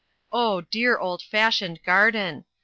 Oh, 0.31 0.61
dear 0.61 0.97
old 0.97 1.21
fashioned 1.21 1.83
garden! 1.83 2.45